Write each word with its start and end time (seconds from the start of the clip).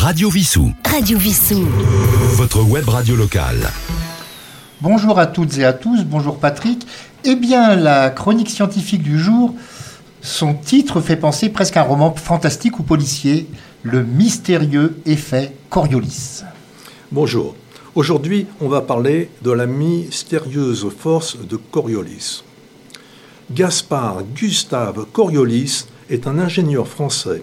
Radio 0.00 0.30
Vissou. 0.30 0.72
Radio 0.88 1.18
Vissou. 1.18 1.66
Votre 2.36 2.62
web 2.62 2.88
radio 2.88 3.16
locale. 3.16 3.68
Bonjour 4.80 5.18
à 5.18 5.26
toutes 5.26 5.58
et 5.58 5.64
à 5.64 5.72
tous, 5.72 6.04
bonjour 6.04 6.38
Patrick. 6.38 6.86
Eh 7.24 7.34
bien, 7.34 7.74
la 7.74 8.10
chronique 8.10 8.48
scientifique 8.48 9.02
du 9.02 9.18
jour, 9.18 9.56
son 10.20 10.54
titre 10.54 11.00
fait 11.00 11.16
penser 11.16 11.48
presque 11.48 11.76
à 11.76 11.80
un 11.80 11.82
roman 11.82 12.14
fantastique 12.14 12.78
ou 12.78 12.84
policier, 12.84 13.48
Le 13.82 14.04
mystérieux 14.04 14.96
effet 15.04 15.52
Coriolis. 15.68 16.44
Bonjour. 17.10 17.56
Aujourd'hui, 17.96 18.46
on 18.60 18.68
va 18.68 18.82
parler 18.82 19.30
de 19.42 19.50
la 19.50 19.66
mystérieuse 19.66 20.86
force 20.96 21.36
de 21.36 21.56
Coriolis. 21.56 22.44
Gaspard 23.50 24.22
Gustave 24.32 25.06
Coriolis 25.12 25.86
est 26.08 26.28
un 26.28 26.38
ingénieur 26.38 26.86
français. 26.86 27.42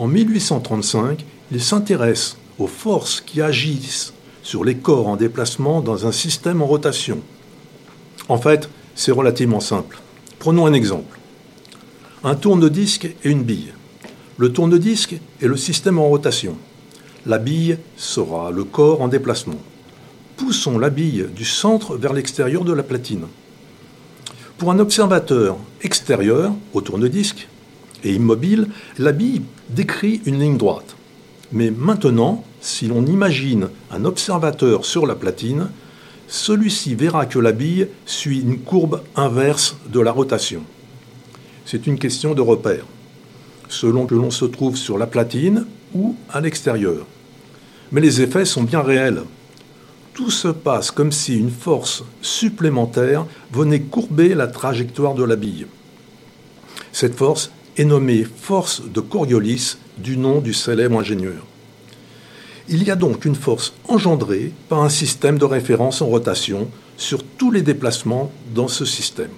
En 0.00 0.06
1835, 0.06 1.26
il 1.52 1.62
s'intéresse 1.62 2.38
aux 2.58 2.66
forces 2.66 3.20
qui 3.20 3.42
agissent 3.42 4.14
sur 4.42 4.64
les 4.64 4.76
corps 4.76 5.08
en 5.08 5.16
déplacement 5.16 5.82
dans 5.82 6.06
un 6.06 6.10
système 6.10 6.62
en 6.62 6.66
rotation. 6.66 7.18
En 8.30 8.38
fait, 8.38 8.70
c'est 8.94 9.12
relativement 9.12 9.60
simple. 9.60 9.98
Prenons 10.38 10.64
un 10.64 10.72
exemple. 10.72 11.18
Un 12.24 12.34
tourne-disque 12.34 13.14
et 13.24 13.28
une 13.28 13.42
bille. 13.42 13.74
Le 14.38 14.50
tourne-disque 14.50 15.20
est 15.42 15.46
le 15.46 15.58
système 15.58 15.98
en 15.98 16.08
rotation. 16.08 16.56
La 17.26 17.36
bille 17.36 17.76
sera 17.98 18.50
le 18.50 18.64
corps 18.64 19.02
en 19.02 19.08
déplacement. 19.08 19.60
Poussons 20.38 20.78
la 20.78 20.88
bille 20.88 21.26
du 21.36 21.44
centre 21.44 21.98
vers 21.98 22.14
l'extérieur 22.14 22.64
de 22.64 22.72
la 22.72 22.82
platine. 22.82 23.26
Pour 24.56 24.70
un 24.70 24.78
observateur 24.78 25.58
extérieur 25.82 26.54
au 26.72 26.80
tourne-disque 26.80 27.48
et 28.04 28.12
immobile, 28.12 28.68
la 28.98 29.12
bille 29.12 29.42
décrit 29.68 30.20
une 30.26 30.40
ligne 30.40 30.56
droite. 30.56 30.96
Mais 31.52 31.70
maintenant, 31.70 32.44
si 32.60 32.86
l'on 32.86 33.06
imagine 33.06 33.68
un 33.90 34.04
observateur 34.04 34.84
sur 34.84 35.06
la 35.06 35.14
platine, 35.14 35.68
celui-ci 36.28 36.94
verra 36.94 37.26
que 37.26 37.38
la 37.38 37.52
bille 37.52 37.88
suit 38.06 38.40
une 38.40 38.58
courbe 38.58 39.02
inverse 39.16 39.76
de 39.92 40.00
la 40.00 40.12
rotation. 40.12 40.62
C'est 41.64 41.86
une 41.86 41.98
question 41.98 42.34
de 42.34 42.40
repère, 42.40 42.84
selon 43.68 44.06
que 44.06 44.14
l'on 44.14 44.30
se 44.30 44.44
trouve 44.44 44.76
sur 44.76 44.98
la 44.98 45.06
platine 45.06 45.66
ou 45.94 46.14
à 46.30 46.40
l'extérieur. 46.40 47.06
Mais 47.92 48.00
les 48.00 48.20
effets 48.20 48.44
sont 48.44 48.62
bien 48.62 48.80
réels. 48.80 49.22
Tout 50.14 50.30
se 50.30 50.48
passe 50.48 50.90
comme 50.90 51.12
si 51.12 51.36
une 51.36 51.50
force 51.50 52.04
supplémentaire 52.22 53.26
venait 53.52 53.80
courber 53.80 54.34
la 54.34 54.46
trajectoire 54.46 55.14
de 55.14 55.24
la 55.24 55.36
bille. 55.36 55.66
Cette 56.92 57.16
force 57.16 57.50
est 57.80 57.84
nommée 57.84 58.24
force 58.24 58.82
de 58.82 59.00
Coriolis 59.00 59.78
du 59.96 60.18
nom 60.18 60.42
du 60.42 60.52
célèbre 60.52 60.98
ingénieur. 60.98 61.46
Il 62.68 62.82
y 62.84 62.90
a 62.90 62.94
donc 62.94 63.24
une 63.24 63.34
force 63.34 63.72
engendrée 63.88 64.52
par 64.68 64.82
un 64.82 64.90
système 64.90 65.38
de 65.38 65.46
référence 65.46 66.02
en 66.02 66.06
rotation 66.06 66.68
sur 66.98 67.24
tous 67.24 67.50
les 67.50 67.62
déplacements 67.62 68.30
dans 68.54 68.68
ce 68.68 68.84
système. 68.84 69.30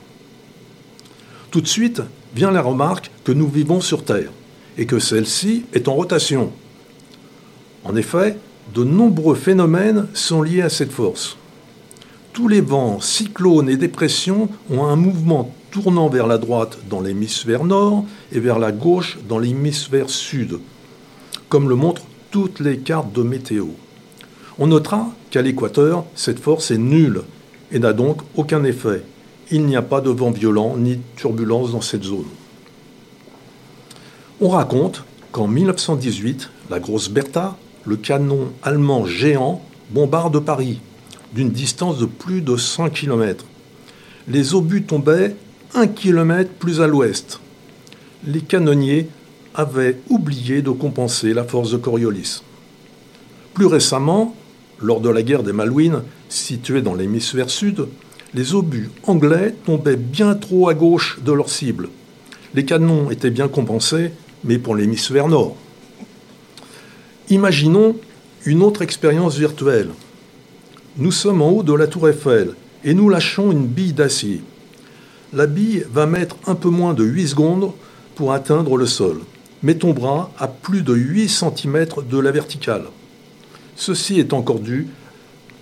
Tout 1.52 1.60
de 1.60 1.68
suite 1.68 2.02
vient 2.34 2.50
la 2.50 2.62
remarque 2.62 3.12
que 3.22 3.30
nous 3.30 3.46
vivons 3.46 3.80
sur 3.80 4.04
Terre 4.04 4.32
et 4.76 4.86
que 4.86 4.98
celle-ci 4.98 5.64
est 5.72 5.86
en 5.86 5.94
rotation. 5.94 6.50
En 7.84 7.94
effet, 7.94 8.36
de 8.74 8.82
nombreux 8.82 9.36
phénomènes 9.36 10.08
sont 10.14 10.42
liés 10.42 10.62
à 10.62 10.68
cette 10.68 10.90
force. 10.90 11.36
Tous 12.32 12.48
les 12.48 12.62
vents, 12.62 12.98
cyclones 12.98 13.68
et 13.68 13.76
dépressions 13.76 14.48
ont 14.70 14.84
un 14.84 14.96
mouvement 14.96 15.54
tournant 15.70 16.08
vers 16.08 16.26
la 16.26 16.38
droite 16.38 16.78
dans 16.88 17.02
l'hémisphère 17.02 17.64
nord 17.64 18.06
et 18.32 18.40
vers 18.40 18.58
la 18.58 18.72
gauche 18.72 19.18
dans 19.28 19.38
l'hémisphère 19.38 20.08
sud, 20.08 20.58
comme 21.50 21.68
le 21.68 21.74
montrent 21.74 22.06
toutes 22.30 22.60
les 22.60 22.78
cartes 22.78 23.12
de 23.12 23.22
météo. 23.22 23.66
On 24.58 24.68
notera 24.68 25.12
qu'à 25.30 25.42
l'équateur, 25.42 26.06
cette 26.14 26.38
force 26.38 26.70
est 26.70 26.78
nulle 26.78 27.22
et 27.70 27.78
n'a 27.78 27.92
donc 27.92 28.22
aucun 28.34 28.64
effet. 28.64 29.02
Il 29.50 29.66
n'y 29.66 29.76
a 29.76 29.82
pas 29.82 30.00
de 30.00 30.08
vent 30.08 30.30
violent 30.30 30.78
ni 30.78 30.96
de 30.96 31.02
turbulence 31.16 31.72
dans 31.72 31.82
cette 31.82 32.04
zone. 32.04 32.24
On 34.40 34.48
raconte 34.48 35.04
qu'en 35.32 35.48
1918, 35.48 36.48
la 36.70 36.80
grosse 36.80 37.10
Bertha, 37.10 37.58
le 37.84 37.96
canon 37.96 38.52
allemand 38.62 39.04
géant, 39.04 39.60
bombarde 39.90 40.40
Paris 40.40 40.80
d'une 41.34 41.50
distance 41.50 41.98
de 41.98 42.06
plus 42.06 42.40
de 42.40 42.56
100 42.56 42.90
km. 42.90 43.44
Les 44.28 44.54
obus 44.54 44.82
tombaient 44.82 45.34
un 45.74 45.86
kilomètre 45.86 46.50
plus 46.52 46.80
à 46.80 46.86
l'ouest. 46.86 47.40
Les 48.26 48.40
canonniers 48.40 49.08
avaient 49.54 49.98
oublié 50.08 50.62
de 50.62 50.70
compenser 50.70 51.34
la 51.34 51.44
force 51.44 51.70
de 51.70 51.76
Coriolis. 51.76 52.42
Plus 53.54 53.66
récemment, 53.66 54.34
lors 54.80 55.00
de 55.00 55.08
la 55.08 55.22
guerre 55.22 55.42
des 55.42 55.52
Malouines, 55.52 56.02
située 56.28 56.82
dans 56.82 56.94
l'hémisphère 56.94 57.50
sud, 57.50 57.86
les 58.34 58.54
obus 58.54 58.90
anglais 59.04 59.54
tombaient 59.64 59.96
bien 59.96 60.34
trop 60.34 60.68
à 60.68 60.74
gauche 60.74 61.20
de 61.22 61.32
leur 61.32 61.50
cible. 61.50 61.88
Les 62.54 62.64
canons 62.64 63.10
étaient 63.10 63.30
bien 63.30 63.48
compensés, 63.48 64.12
mais 64.44 64.58
pour 64.58 64.74
l'hémisphère 64.74 65.28
nord. 65.28 65.56
Imaginons 67.28 67.96
une 68.44 68.62
autre 68.62 68.82
expérience 68.82 69.36
virtuelle. 69.36 69.90
Nous 70.96 71.12
sommes 71.12 71.42
en 71.42 71.50
haut 71.50 71.62
de 71.62 71.74
la 71.74 71.86
tour 71.86 72.08
Eiffel 72.08 72.50
et 72.84 72.94
nous 72.94 73.08
lâchons 73.08 73.50
une 73.52 73.66
bille 73.66 73.92
d'acier 73.92 74.42
la 75.32 75.46
bille 75.46 75.84
va 75.90 76.06
mettre 76.06 76.36
un 76.46 76.54
peu 76.54 76.68
moins 76.68 76.94
de 76.94 77.04
8 77.04 77.28
secondes 77.28 77.72
pour 78.14 78.32
atteindre 78.32 78.76
le 78.76 78.86
sol, 78.86 79.20
mais 79.62 79.76
tombera 79.76 80.30
à 80.38 80.46
plus 80.46 80.82
de 80.82 80.94
8 80.94 81.28
cm 81.28 81.86
de 82.08 82.18
la 82.18 82.30
verticale. 82.30 82.84
Ceci 83.74 84.20
est 84.20 84.34
encore 84.34 84.60
dû 84.60 84.88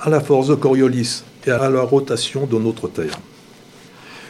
à 0.00 0.10
la 0.10 0.20
force 0.20 0.48
de 0.48 0.56
Coriolis 0.56 1.22
et 1.46 1.50
à 1.50 1.70
la 1.70 1.82
rotation 1.82 2.46
de 2.46 2.58
notre 2.58 2.88
Terre. 2.88 3.20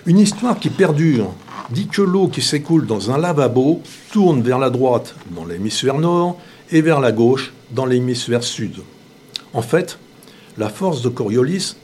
Une 0.06 0.18
histoire 0.18 0.58
qui 0.58 0.68
perdure 0.68 1.32
dit 1.70 1.86
que 1.86 2.02
l'eau 2.02 2.28
qui 2.28 2.42
s'écoule 2.42 2.86
dans 2.86 3.10
un 3.10 3.18
lavabo 3.18 3.82
tourne 4.12 4.42
vers 4.42 4.58
la 4.58 4.70
droite 4.70 5.14
dans 5.30 5.44
l'hémisphère 5.44 5.98
nord 5.98 6.38
et 6.70 6.82
vers 6.82 7.00
la 7.00 7.12
gauche 7.12 7.52
dans 7.70 7.86
l'hémisphère 7.86 8.42
sud. 8.42 8.76
En 9.52 9.62
fait, 9.62 9.98
la 10.60 10.68
force 10.68 11.00
de 11.00 11.08
Coriolis 11.08 11.74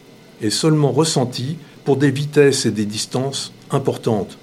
est 0.42 0.50
seulement 0.50 0.92
ressentie 0.92 1.56
pour 1.86 1.96
des 1.96 2.10
vitesses 2.10 2.66
et 2.66 2.70
des 2.70 2.84
distances 2.84 3.54
importantes. 3.70 4.36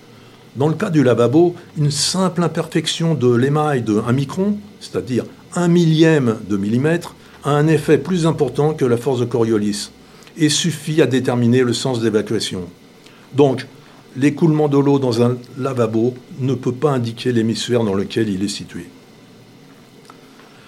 Dans 0.56 0.68
le 0.68 0.74
cas 0.74 0.90
du 0.90 1.04
lavabo, 1.04 1.54
une 1.78 1.92
simple 1.92 2.42
imperfection 2.42 3.14
de 3.14 3.32
l'émail 3.32 3.84
de 3.84 4.00
1 4.00 4.12
micron, 4.12 4.58
c'est-à-dire 4.80 5.26
un 5.54 5.68
millième 5.68 6.40
de 6.50 6.58
millimètre, 6.58 7.14
a 7.44 7.52
un 7.52 7.68
effet 7.68 8.00
plus 8.00 8.26
important 8.26 8.74
que 8.74 8.86
la 8.86 8.98
force 8.98 9.20
de 9.20 9.26
Coriolis 9.26 9.92
et 10.36 10.50
suffit 10.50 11.00
à 11.04 11.06
déterminer 11.06 11.62
le 11.62 11.74
sens 11.74 12.02
d'évacuation. 12.02 12.62
Donc, 13.36 13.68
l'écoulement 14.18 14.68
de 14.68 14.80
l'eau 14.80 14.98
dans 14.98 15.22
un 15.22 15.38
lavabo 15.60 16.16
ne 16.40 16.56
peut 16.56 16.72
pas 16.72 16.90
indiquer 16.90 17.32
l'hémisphère 17.34 17.84
dans 17.84 17.94
lequel 17.94 18.30
il 18.30 18.44
est 18.44 18.48
situé. 18.48 18.88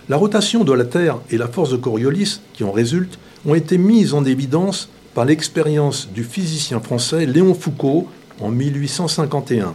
La 0.08 0.18
rotation 0.18 0.64
de 0.64 0.72
la 0.72 0.86
Terre 0.86 1.18
et 1.32 1.38
la 1.38 1.48
force 1.48 1.72
de 1.72 1.78
Coriolis 1.78 2.40
qui 2.54 2.64
en 2.64 2.72
résultent 2.72 3.18
ont 3.44 3.56
été 3.56 3.80
mises 3.80 4.14
en 4.14 4.24
évidence 4.24 4.88
par 5.16 5.26
l'expérience 5.26 6.10
du 6.14 6.24
physicien 6.24 6.80
français 6.80 7.26
Léon 7.26 7.56
Foucault 7.56 8.08
en 8.40 8.50
1851. 8.52 9.74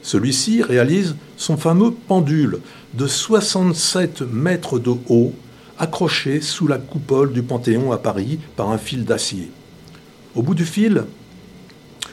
Celui-ci 0.00 0.62
réalise 0.62 1.16
son 1.36 1.58
fameux 1.58 1.90
pendule 1.90 2.60
de 2.94 3.06
67 3.06 4.22
mètres 4.22 4.78
de 4.78 4.94
haut, 5.10 5.34
accroché 5.78 6.40
sous 6.40 6.66
la 6.66 6.78
coupole 6.78 7.34
du 7.34 7.42
Panthéon 7.42 7.92
à 7.92 7.98
Paris 7.98 8.38
par 8.56 8.70
un 8.70 8.78
fil 8.78 9.04
d'acier. 9.04 9.50
Au 10.34 10.40
bout 10.40 10.54
du 10.54 10.64
fil, 10.64 11.04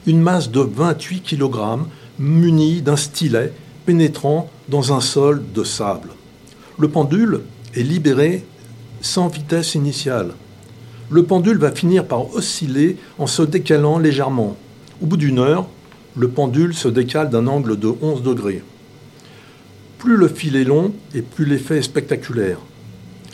une 0.06 0.22
masse 0.22 0.52
de 0.52 0.60
28 0.60 1.22
kg 1.22 1.80
munie 2.20 2.82
d'un 2.82 2.98
stylet 2.98 3.54
pénétrant 3.86 4.50
dans 4.68 4.92
un 4.92 5.00
sol 5.00 5.42
de 5.54 5.64
sable. 5.64 6.10
Le 6.82 6.90
pendule 6.90 7.42
est 7.76 7.84
libéré 7.84 8.44
sans 9.02 9.30
vitesse 9.30 9.76
initiale 9.76 10.32
le 11.12 11.24
pendule 11.24 11.58
va 11.58 11.72
finir 11.72 12.06
par 12.06 12.34
osciller 12.34 12.96
en 13.20 13.28
se 13.28 13.42
décalant 13.42 14.00
légèrement. 14.00 14.56
Au 15.02 15.06
bout 15.06 15.18
d'une 15.18 15.40
heure, 15.40 15.68
le 16.16 16.30
pendule 16.30 16.74
se 16.74 16.88
décale 16.88 17.30
d'un 17.30 17.48
angle 17.48 17.78
de 17.78 17.94
11 18.02 18.24
degrés. 18.24 18.64
Plus 19.98 20.16
le 20.16 20.30
fil 20.30 20.56
est 20.56 20.64
long 20.64 20.94
et 21.14 21.22
plus 21.22 21.46
l'effet 21.46 21.80
est 21.80 21.84
spectaculaire. 21.84 22.60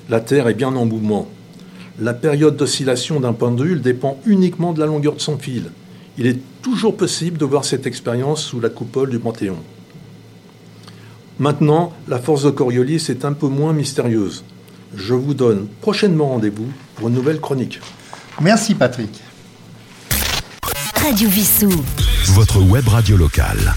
La 0.09 0.21
Terre 0.21 0.47
est 0.47 0.55
bien 0.55 0.75
en 0.75 0.87
mouvement. 0.87 1.27
La 1.99 2.15
période 2.15 2.57
d'oscillation 2.57 3.19
d'un 3.19 3.33
pendule 3.33 3.81
dépend 3.81 4.19
uniquement 4.25 4.73
de 4.73 4.79
la 4.79 4.87
longueur 4.87 5.13
de 5.13 5.21
son 5.21 5.37
fil. 5.37 5.69
Il 6.17 6.25
est 6.25 6.39
toujours 6.63 6.97
possible 6.97 7.37
de 7.37 7.45
voir 7.45 7.63
cette 7.63 7.85
expérience 7.85 8.43
sous 8.43 8.59
la 8.59 8.69
coupole 8.69 9.11
du 9.11 9.19
Panthéon. 9.19 9.57
Maintenant, 11.39 11.93
la 12.07 12.19
force 12.19 12.43
de 12.43 12.49
Coriolis 12.49 13.05
est 13.09 13.23
un 13.23 13.33
peu 13.33 13.47
moins 13.47 13.73
mystérieuse. 13.73 14.43
Je 14.95 15.13
vous 15.13 15.33
donne 15.33 15.67
prochainement 15.81 16.29
rendez-vous 16.29 16.67
pour 16.95 17.09
une 17.09 17.13
nouvelle 17.13 17.39
chronique. 17.39 17.79
Merci 18.41 18.73
Patrick. 18.73 19.21
Radio 20.95 21.29
Vissou. 21.29 21.69
Votre 22.33 22.61
web 22.61 22.87
radio 22.87 23.17
locale. 23.17 23.73